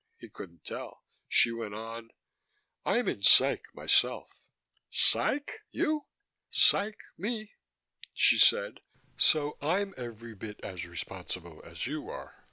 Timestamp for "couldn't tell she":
0.29-1.51